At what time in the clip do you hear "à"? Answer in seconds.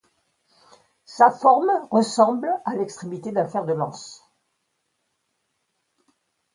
2.65-2.75